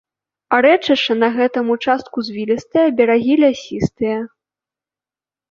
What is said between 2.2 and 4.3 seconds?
звілістае, берагі лясістыя.